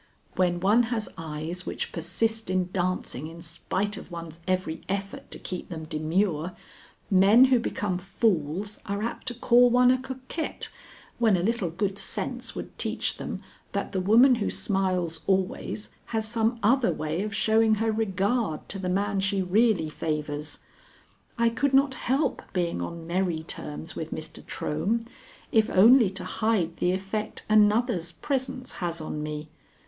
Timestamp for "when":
0.35-0.59, 11.19-11.37